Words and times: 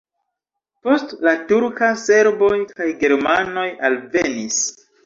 Post 0.87 1.13
la 1.27 1.33
turka 1.53 1.91
serboj 2.07 2.51
kaj 2.81 2.91
germanoj 3.05 3.71
alvenis. 3.93 4.65